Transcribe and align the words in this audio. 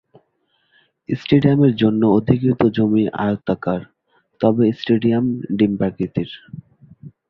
স্টেডিয়ামের 1.09 1.73
জন্য 1.75 2.01
অধিকৃত 2.17 2.61
জমি 2.75 3.03
আয়তাকার 3.19 3.81
তবে 4.41 4.65
স্টেডিয়াম 4.79 5.25
ডিম্বাকৃতির। 5.57 6.29